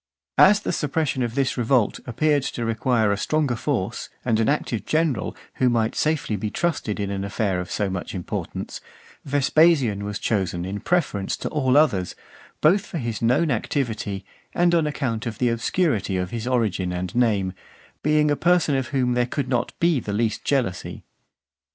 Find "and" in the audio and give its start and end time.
4.25-4.39, 14.55-14.73, 16.91-17.13